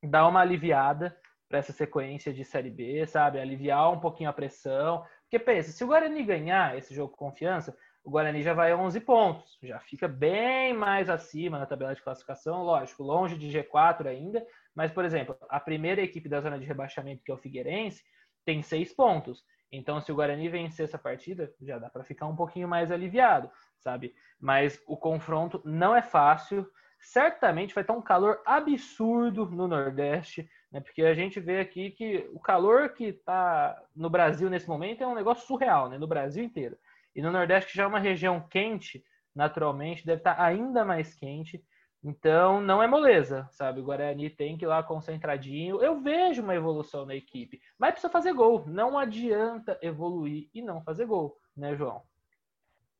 dar 0.03 0.27
uma 0.27 0.41
aliviada 0.41 1.15
para 1.47 1.59
essa 1.59 1.71
sequência 1.71 2.33
de 2.33 2.43
Série 2.43 2.71
B, 2.71 3.05
sabe? 3.05 3.39
Aliviar 3.39 3.91
um 3.91 3.99
pouquinho 3.99 4.29
a 4.29 4.33
pressão. 4.33 5.05
Porque 5.21 5.37
pensa, 5.37 5.71
se 5.71 5.83
o 5.83 5.87
Guarani 5.87 6.23
ganhar 6.23 6.75
esse 6.75 6.95
jogo 6.95 7.15
com 7.15 7.29
confiança, 7.29 7.77
o 8.03 8.09
Guarani 8.09 8.41
já 8.41 8.55
vai 8.55 8.71
a 8.71 8.77
11 8.77 8.99
pontos, 9.01 9.57
já 9.61 9.79
fica 9.79 10.07
bem 10.07 10.73
mais 10.73 11.09
acima 11.09 11.59
na 11.59 11.65
tabela 11.65 11.93
de 11.93 12.01
classificação, 12.01 12.63
lógico, 12.63 13.03
longe 13.03 13.37
de 13.37 13.47
G4 13.47 14.07
ainda, 14.07 14.45
mas, 14.75 14.91
por 14.91 15.05
exemplo, 15.05 15.37
a 15.47 15.59
primeira 15.59 16.01
equipe 16.01 16.27
da 16.27 16.41
zona 16.41 16.59
de 16.59 16.65
rebaixamento, 16.65 17.23
que 17.23 17.31
é 17.31 17.33
o 17.33 17.37
Figueirense, 17.37 18.03
tem 18.43 18.61
seis 18.61 18.93
pontos. 18.93 19.43
Então, 19.75 19.99
se 19.99 20.11
o 20.11 20.15
Guarani 20.15 20.47
vencer 20.49 20.83
essa 20.83 20.99
partida, 20.99 21.51
já 21.59 21.79
dá 21.79 21.89
para 21.89 22.03
ficar 22.03 22.27
um 22.27 22.35
pouquinho 22.35 22.67
mais 22.67 22.91
aliviado, 22.91 23.49
sabe? 23.79 24.13
Mas 24.39 24.79
o 24.85 24.95
confronto 24.95 25.59
não 25.65 25.95
é 25.95 26.01
fácil. 26.01 26.69
Certamente 26.99 27.73
vai 27.73 27.83
estar 27.83 27.93
um 27.93 28.01
calor 28.01 28.39
absurdo 28.45 29.47
no 29.47 29.67
Nordeste, 29.67 30.47
né? 30.71 30.79
Porque 30.79 31.01
a 31.01 31.15
gente 31.15 31.39
vê 31.39 31.59
aqui 31.59 31.89
que 31.89 32.29
o 32.33 32.39
calor 32.39 32.89
que 32.89 33.05
está 33.05 33.75
no 33.95 34.11
Brasil 34.11 34.47
nesse 34.47 34.69
momento 34.69 35.03
é 35.03 35.07
um 35.07 35.15
negócio 35.15 35.47
surreal, 35.47 35.89
né? 35.89 35.97
No 35.97 36.07
Brasil 36.07 36.43
inteiro. 36.43 36.77
E 37.15 37.21
no 37.21 37.31
Nordeste, 37.31 37.71
que 37.71 37.77
já 37.77 37.83
é 37.83 37.87
uma 37.87 37.99
região 37.99 38.39
quente, 38.47 39.03
naturalmente, 39.35 40.05
deve 40.05 40.19
estar 40.19 40.39
ainda 40.39 40.85
mais 40.85 41.15
quente. 41.15 41.65
Então, 42.03 42.59
não 42.59 42.83
é 42.83 42.87
moleza, 42.87 43.47
sabe? 43.51 43.79
O 43.79 43.83
Guarani 43.83 44.29
tem 44.29 44.57
que 44.57 44.65
ir 44.65 44.67
lá 44.67 44.83
concentradinho. 44.83 45.81
Eu 45.81 46.01
vejo 46.01 46.41
uma 46.41 46.53
evolução 46.53 47.05
na 47.05 47.15
equipe, 47.15 47.61
mas 47.77 47.91
precisa 47.91 48.11
fazer 48.11 48.33
gol. 48.33 48.65
Não 48.67 48.97
adianta 48.97 49.79
evoluir 49.81 50.49
e 50.53 50.61
não 50.61 50.81
fazer 50.83 51.05
gol, 51.05 51.37
né, 51.55 51.75
João? 51.75 52.03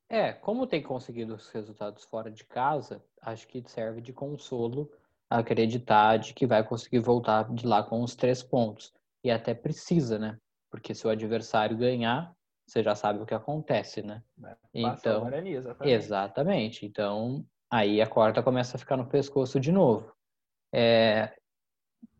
É, 0.07 0.31
como 0.31 0.67
tem 0.67 0.81
conseguido 0.81 1.33
os 1.33 1.49
resultados 1.49 2.05
fora 2.05 2.31
de 2.31 2.45
casa, 2.45 3.03
acho 3.21 3.47
que 3.47 3.63
serve 3.67 3.99
de 3.99 4.13
consolo 4.13 4.89
acreditar 5.29 6.17
de 6.17 6.33
que 6.33 6.45
vai 6.45 6.63
conseguir 6.63 6.99
voltar 6.99 7.51
de 7.51 7.65
lá 7.65 7.81
com 7.83 8.03
os 8.03 8.15
três 8.15 8.43
pontos. 8.43 8.93
E 9.23 9.31
até 9.31 9.53
precisa, 9.53 10.19
né? 10.19 10.37
Porque 10.69 10.93
se 10.93 11.07
o 11.07 11.09
adversário 11.09 11.77
ganhar, 11.77 12.35
você 12.65 12.83
já 12.83 12.95
sabe 12.95 13.19
o 13.19 13.25
que 13.25 13.33
acontece, 13.33 14.01
né? 14.01 14.21
É, 14.43 14.55
então, 14.73 15.21
Guarani, 15.21 15.53
exatamente. 15.53 15.93
exatamente. 15.95 16.85
Então, 16.85 17.45
aí 17.73 17.99
a 17.99 18.05
corda 18.05 18.43
começa 18.43 18.77
a 18.77 18.79
ficar 18.79 18.95
no 18.95 19.07
pescoço 19.07 19.59
de 19.59 19.71
novo. 19.71 20.13
É, 20.71 21.33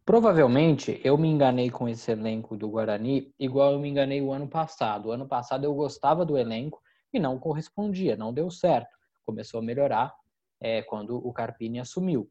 provavelmente 0.04 1.00
eu 1.04 1.16
me 1.16 1.28
enganei 1.28 1.70
com 1.70 1.88
esse 1.88 2.12
elenco 2.12 2.58
do 2.58 2.68
Guarani, 2.68 3.32
igual 3.40 3.74
eu 3.74 3.80
me 3.80 3.88
enganei 3.88 4.20
o 4.20 4.32
ano 4.32 4.48
passado. 4.48 5.10
O 5.10 5.12
ano 5.12 5.28
passado 5.28 5.64
eu 5.64 5.76
gostava 5.76 6.26
do 6.26 6.40
elenco 6.40 6.82
e 7.14 7.20
não 7.20 7.38
correspondia, 7.38 8.16
não 8.16 8.34
deu 8.34 8.50
certo. 8.50 8.98
Começou 9.24 9.60
a 9.60 9.64
melhorar 9.64 10.12
é, 10.60 10.82
quando 10.82 11.16
o 11.18 11.32
Carpini 11.32 11.80
assumiu. 11.80 12.28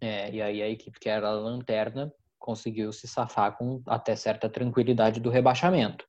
É, 0.00 0.32
e 0.32 0.40
aí 0.40 0.62
a 0.62 0.68
equipe 0.70 0.98
que 0.98 1.10
era 1.10 1.28
a 1.28 1.32
lanterna 1.32 2.10
conseguiu 2.38 2.94
se 2.94 3.06
safar 3.06 3.58
com 3.58 3.82
até 3.86 4.16
certa 4.16 4.48
tranquilidade 4.48 5.20
do 5.20 5.28
rebaixamento. 5.28 6.06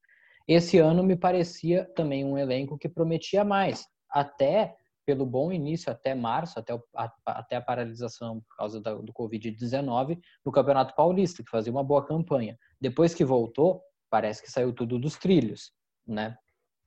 Esse 0.48 0.78
ano 0.78 1.04
me 1.04 1.18
parecia 1.18 1.84
também 1.94 2.24
um 2.24 2.38
elenco 2.38 2.78
que 2.78 2.88
prometia 2.88 3.44
mais, 3.44 3.86
até 4.10 4.78
pelo 5.06 5.26
bom 5.26 5.52
início 5.52 5.92
até 5.92 6.16
março, 6.16 6.60
até, 6.60 6.74
o, 6.74 6.84
a, 6.96 7.12
até 7.26 7.56
a 7.56 7.62
paralisação 7.62 8.42
por 8.42 8.56
causa 8.58 8.82
da, 8.82 8.94
do 8.94 9.14
Covid-19 9.14 10.20
no 10.46 10.52
Campeonato 10.52 10.96
Paulista, 10.96 11.44
que 11.44 11.50
fazia 11.50 11.72
uma 11.72 11.84
boa 11.84 12.06
campanha. 12.06 12.58
Depois 12.80 13.14
que 13.14 13.26
voltou, 13.26 13.82
parece 14.10 14.42
que 14.42 14.52
saiu 14.52 14.74
tudo 14.74 15.00
dos 15.00 15.18
trilhos, 15.18 15.72
né? 16.08 16.38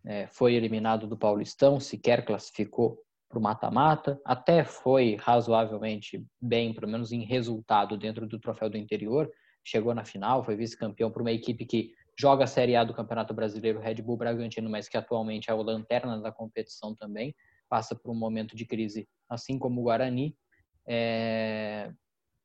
É, 0.04 0.28
foi 0.28 0.54
eliminado 0.54 1.08
do 1.08 1.16
Paulistão, 1.16 1.80
sequer 1.80 2.24
classificou 2.24 3.02
para 3.28 3.40
o 3.40 3.42
mata-mata, 3.42 4.20
até 4.24 4.64
foi 4.64 5.16
razoavelmente 5.16 6.24
bem, 6.40 6.72
pelo 6.72 6.90
menos 6.90 7.10
em 7.10 7.24
resultado 7.24 7.96
dentro 7.98 8.24
do 8.24 8.38
troféu 8.38 8.70
do 8.70 8.76
interior, 8.76 9.28
chegou 9.64 9.92
na 9.92 10.04
final, 10.04 10.44
foi 10.44 10.54
vice-campeão 10.54 11.10
para 11.10 11.22
uma 11.22 11.32
equipe 11.32 11.66
que 11.66 11.90
joga 12.16 12.44
a 12.44 12.46
Série 12.46 12.76
A 12.76 12.84
do 12.84 12.94
Campeonato 12.94 13.34
Brasileiro, 13.34 13.80
Red 13.80 13.96
Bull 13.96 14.16
Bragantino, 14.16 14.70
mas 14.70 14.88
que 14.88 14.96
atualmente 14.96 15.50
é 15.50 15.54
o 15.54 15.62
lanterna 15.62 16.20
da 16.20 16.30
competição 16.30 16.94
também 16.94 17.34
passa 17.68 17.94
por 17.94 18.10
um 18.10 18.14
momento 18.14 18.56
de 18.56 18.64
crise, 18.64 19.08
assim 19.28 19.58
como 19.58 19.80
o 19.80 19.84
Guarani. 19.84 20.36
É... 20.86 21.92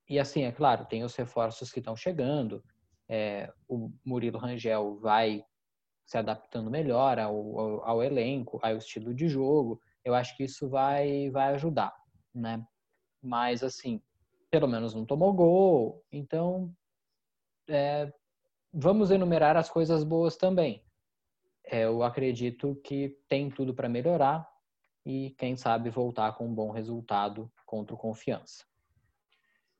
E 0.09 0.19
assim, 0.19 0.43
é 0.43 0.51
claro, 0.51 0.85
tem 0.85 1.03
os 1.03 1.15
reforços 1.15 1.71
que 1.71 1.79
estão 1.79 1.95
chegando. 1.95 2.63
É... 3.09 3.51
o 3.67 3.91
Murilo 4.05 4.39
Rangel 4.39 4.99
vai 4.99 5.43
se 6.05 6.17
adaptando 6.17 6.69
melhor 6.69 7.19
ao, 7.19 7.59
ao, 7.59 7.85
ao, 7.85 8.03
elenco, 8.03 8.59
ao 8.61 8.77
estilo 8.77 9.13
de 9.13 9.27
jogo. 9.27 9.79
Eu 10.03 10.13
acho 10.13 10.35
que 10.35 10.43
isso 10.43 10.67
vai, 10.67 11.29
vai 11.29 11.53
ajudar, 11.53 11.95
né? 12.33 12.65
Mas 13.21 13.63
assim, 13.63 14.01
pelo 14.49 14.67
menos 14.67 14.93
não 14.93 15.05
tomou 15.05 15.31
gol. 15.33 16.03
Então, 16.11 16.73
é... 17.69 18.11
vamos 18.73 19.11
enumerar 19.11 19.55
as 19.55 19.69
coisas 19.69 20.03
boas 20.03 20.35
também. 20.35 20.83
É, 21.63 21.85
eu 21.85 22.03
acredito 22.03 22.75
que 22.83 23.17
tem 23.29 23.49
tudo 23.49 23.73
para 23.73 23.87
melhorar 23.87 24.50
e, 25.05 25.31
quem 25.37 25.55
sabe, 25.55 25.89
voltar 25.89 26.33
com 26.33 26.45
um 26.45 26.53
bom 26.53 26.71
resultado 26.71 27.51
contra 27.65 27.95
o 27.95 27.97
Confiança. 27.97 28.65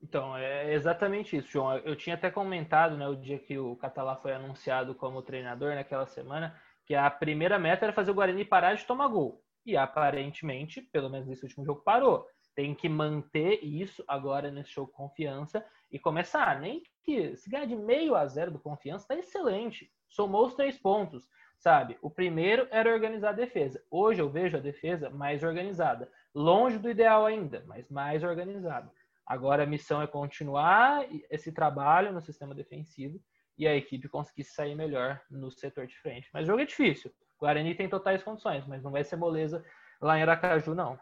Então, 0.02 0.36
é 0.36 0.74
exatamente 0.74 1.36
isso, 1.36 1.48
João. 1.48 1.78
Eu 1.78 1.94
tinha 1.94 2.16
até 2.16 2.28
comentado, 2.28 2.96
né, 2.96 3.06
o 3.06 3.14
dia 3.14 3.38
que 3.38 3.56
o 3.56 3.76
Catalá 3.76 4.16
foi 4.16 4.32
anunciado 4.32 4.94
como 4.96 5.22
treinador 5.22 5.74
naquela 5.74 6.06
semana, 6.06 6.60
que 6.84 6.94
a 6.94 7.08
primeira 7.08 7.58
meta 7.58 7.84
era 7.84 7.92
fazer 7.92 8.10
o 8.10 8.14
Guarani 8.14 8.44
parar 8.44 8.74
de 8.74 8.84
tomar 8.84 9.06
gol. 9.06 9.40
E 9.64 9.76
aparentemente, 9.76 10.82
pelo 10.82 11.08
menos 11.08 11.28
nesse 11.28 11.44
último 11.44 11.64
jogo, 11.64 11.82
parou. 11.82 12.26
Tem 12.54 12.74
que 12.74 12.88
manter 12.88 13.64
isso 13.64 14.04
agora 14.08 14.50
nesse 14.50 14.72
jogo 14.72 14.90
confiança 14.90 15.64
e 15.90 15.98
começar. 16.00 16.60
Nem 16.60 16.82
que 17.04 17.36
se 17.36 17.48
ganhar 17.48 17.66
de 17.66 17.76
meio 17.76 18.16
a 18.16 18.26
zero 18.26 18.50
do 18.50 18.58
confiança, 18.58 19.06
tá 19.06 19.14
excelente. 19.14 19.90
Somou 20.08 20.46
os 20.46 20.54
três 20.54 20.76
pontos 20.76 21.26
sabe? 21.62 21.96
O 22.02 22.10
primeiro 22.10 22.66
era 22.72 22.92
organizar 22.92 23.30
a 23.30 23.32
defesa. 23.32 23.80
Hoje 23.88 24.20
eu 24.20 24.28
vejo 24.28 24.56
a 24.56 24.60
defesa 24.60 25.08
mais 25.08 25.44
organizada. 25.44 26.10
Longe 26.34 26.76
do 26.76 26.90
ideal 26.90 27.24
ainda, 27.24 27.62
mas 27.68 27.88
mais 27.88 28.24
organizada. 28.24 28.90
Agora 29.24 29.62
a 29.62 29.66
missão 29.66 30.02
é 30.02 30.06
continuar 30.08 31.06
esse 31.30 31.52
trabalho 31.52 32.12
no 32.12 32.20
sistema 32.20 32.52
defensivo 32.52 33.20
e 33.56 33.68
a 33.68 33.76
equipe 33.76 34.08
conseguir 34.08 34.42
sair 34.42 34.74
melhor 34.74 35.20
no 35.30 35.52
setor 35.52 35.86
de 35.86 35.96
frente. 36.00 36.28
Mas 36.34 36.42
o 36.42 36.46
jogo 36.48 36.62
é 36.62 36.66
difícil. 36.66 37.12
O 37.38 37.44
Guarani 37.44 37.76
tem 37.76 37.88
totais 37.88 38.24
condições, 38.24 38.66
mas 38.66 38.82
não 38.82 38.90
vai 38.90 39.04
ser 39.04 39.14
moleza 39.14 39.64
lá 40.00 40.18
em 40.18 40.22
Aracaju, 40.22 40.74
não. 40.74 40.98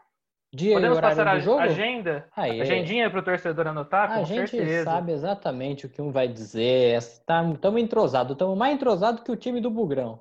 Dia 0.53 0.75
Podemos 0.75 0.99
passar 0.99 1.27
a 1.27 1.39
jogo? 1.39 1.59
agenda? 1.59 2.27
Aí, 2.35 2.61
Agendinha 2.61 3.09
para 3.09 3.21
o 3.21 3.23
torcedor 3.23 3.67
anotar? 3.67 4.11
A 4.11 4.23
gente 4.23 4.51
certeza. 4.51 4.83
sabe 4.83 5.13
exatamente 5.13 5.85
o 5.85 5.89
que 5.89 6.01
um 6.01 6.11
vai 6.11 6.27
dizer. 6.27 6.97
Estamos 6.97 7.57
tá, 7.57 7.69
entrosados, 7.79 8.33
estamos 8.33 8.57
mais 8.57 8.75
entrosados 8.75 9.23
que 9.23 9.31
o 9.31 9.37
time 9.37 9.61
do 9.61 9.71
Bugrão. 9.71 10.19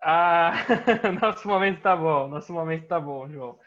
Ah, 0.00 0.52
nosso 1.20 1.46
momento 1.48 1.80
tá 1.80 1.96
bom, 1.96 2.28
nosso 2.28 2.52
momento 2.52 2.86
tá 2.86 3.00
bom, 3.00 3.28
João. 3.28 3.58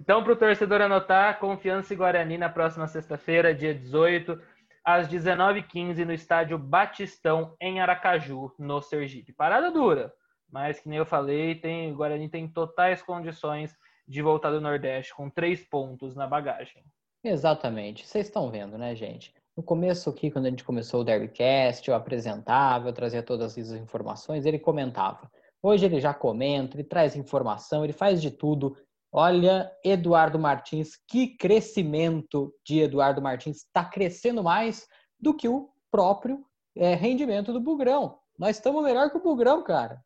Então, 0.00 0.24
para 0.24 0.32
o 0.32 0.36
torcedor 0.36 0.80
anotar, 0.80 1.38
Confiança 1.38 1.92
e 1.92 1.96
Guarani 1.96 2.38
na 2.38 2.48
próxima 2.48 2.86
sexta-feira, 2.86 3.54
dia 3.54 3.74
18, 3.74 4.40
às 4.84 5.08
19h15, 5.08 6.04
no 6.04 6.12
estádio 6.12 6.56
Batistão, 6.58 7.54
em 7.60 7.80
Aracaju, 7.80 8.52
no 8.58 8.80
Sergipe. 8.80 9.32
Parada 9.32 9.70
dura, 9.70 10.12
mas 10.50 10.80
que 10.80 10.88
nem 10.88 10.98
eu 10.98 11.06
falei, 11.06 11.54
tem, 11.54 11.92
o 11.92 11.96
Guarani 11.96 12.28
tem 12.28 12.48
totais 12.48 13.02
condições 13.02 13.76
de 14.08 14.22
voltar 14.22 14.50
do 14.50 14.60
Nordeste 14.60 15.14
com 15.14 15.28
três 15.28 15.62
pontos 15.64 16.16
na 16.16 16.26
bagagem. 16.26 16.82
Exatamente. 17.22 18.06
Vocês 18.06 18.26
estão 18.26 18.50
vendo, 18.50 18.78
né, 18.78 18.94
gente? 18.94 19.34
No 19.56 19.62
começo 19.62 20.08
aqui, 20.08 20.30
quando 20.30 20.46
a 20.46 20.50
gente 20.50 20.64
começou 20.64 21.02
o 21.02 21.04
Derbycast, 21.04 21.86
eu 21.88 21.94
apresentava, 21.94 22.88
eu 22.88 22.92
trazia 22.92 23.22
todas 23.22 23.58
as 23.58 23.72
informações, 23.72 24.46
ele 24.46 24.58
comentava. 24.58 25.30
Hoje 25.62 25.84
ele 25.84 26.00
já 26.00 26.14
comenta, 26.14 26.76
ele 26.76 26.84
traz 26.84 27.14
informação, 27.14 27.84
ele 27.84 27.92
faz 27.92 28.22
de 28.22 28.30
tudo. 28.30 28.76
Olha, 29.12 29.70
Eduardo 29.84 30.38
Martins, 30.38 30.96
que 31.06 31.36
crescimento 31.36 32.54
de 32.64 32.80
Eduardo 32.80 33.20
Martins. 33.20 33.58
Está 33.58 33.84
crescendo 33.84 34.42
mais 34.42 34.88
do 35.18 35.34
que 35.34 35.48
o 35.48 35.68
próprio 35.90 36.44
é, 36.74 36.94
rendimento 36.94 37.52
do 37.52 37.60
Bugrão. 37.60 38.18
Nós 38.38 38.56
estamos 38.56 38.82
melhor 38.82 39.10
que 39.10 39.18
o 39.18 39.22
Bugrão, 39.22 39.62
cara. 39.62 40.02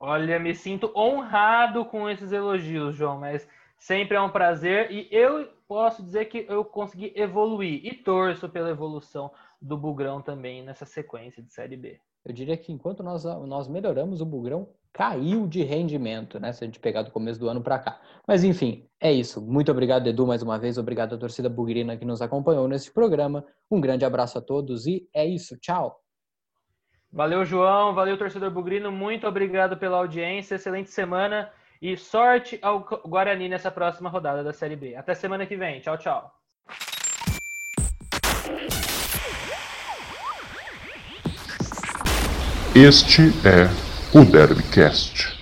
Olha, 0.00 0.40
me 0.40 0.54
sinto 0.54 0.92
honrado 0.96 1.84
com 1.84 2.10
esses 2.10 2.32
elogios, 2.32 2.96
João, 2.96 3.20
mas 3.20 3.48
sempre 3.78 4.16
é 4.16 4.20
um 4.20 4.30
prazer 4.30 4.90
e 4.90 5.06
eu 5.12 5.48
posso 5.68 6.02
dizer 6.02 6.24
que 6.24 6.44
eu 6.48 6.64
consegui 6.64 7.12
evoluir 7.14 7.84
e 7.86 7.94
torço 7.94 8.48
pela 8.48 8.70
evolução 8.70 9.30
do 9.60 9.78
Bugrão 9.78 10.20
também 10.20 10.64
nessa 10.64 10.84
sequência 10.84 11.42
de 11.42 11.52
Série 11.52 11.76
B 11.76 12.00
eu 12.24 12.32
diria 12.32 12.56
que 12.56 12.72
enquanto 12.72 13.02
nós, 13.02 13.24
nós 13.24 13.68
melhoramos, 13.68 14.20
o 14.20 14.26
Bugrão 14.26 14.68
caiu 14.92 15.46
de 15.46 15.62
rendimento, 15.62 16.38
né? 16.38 16.52
Se 16.52 16.62
a 16.62 16.66
gente 16.66 16.78
pegar 16.78 17.02
do 17.02 17.10
começo 17.10 17.38
do 17.38 17.48
ano 17.48 17.60
para 17.60 17.78
cá. 17.80 18.00
Mas 18.26 18.44
enfim, 18.44 18.88
é 19.00 19.12
isso. 19.12 19.42
Muito 19.42 19.70
obrigado, 19.70 20.06
Edu, 20.06 20.26
mais 20.26 20.42
uma 20.42 20.58
vez. 20.58 20.78
Obrigado 20.78 21.16
à 21.16 21.18
torcida 21.18 21.48
bugrina 21.48 21.96
que 21.96 22.04
nos 22.04 22.22
acompanhou 22.22 22.68
nesse 22.68 22.92
programa. 22.92 23.44
Um 23.68 23.80
grande 23.80 24.04
abraço 24.04 24.38
a 24.38 24.40
todos 24.40 24.86
e 24.86 25.08
é 25.12 25.26
isso. 25.26 25.58
Tchau. 25.58 26.00
Valeu, 27.12 27.44
João. 27.44 27.92
Valeu, 27.92 28.16
torcedor 28.16 28.50
bugrino. 28.50 28.90
Muito 28.92 29.26
obrigado 29.26 29.76
pela 29.76 29.98
audiência. 29.98 30.54
Excelente 30.54 30.90
semana 30.90 31.50
e 31.82 31.96
sorte 31.96 32.58
ao 32.62 32.80
Guarani 32.80 33.48
nessa 33.48 33.70
próxima 33.70 34.08
rodada 34.08 34.44
da 34.44 34.52
Série 34.52 34.76
B. 34.76 34.94
Até 34.94 35.14
semana 35.14 35.44
que 35.44 35.56
vem. 35.56 35.80
Tchau, 35.80 35.98
tchau. 35.98 36.43
Este 42.74 43.32
é 43.44 43.70
o 44.12 44.24
Derbycast. 44.24 45.33